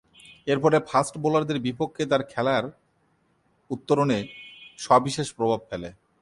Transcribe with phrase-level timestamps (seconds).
[0.47, 2.63] এরফলে ফাস্ট বোলারদের বিপক্ষে তার খেলার
[3.69, 4.17] উত্তরণে
[4.79, 5.89] সবিশেষ প্রভাব ফেলে।